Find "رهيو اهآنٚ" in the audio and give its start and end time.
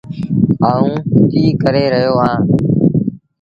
1.93-2.45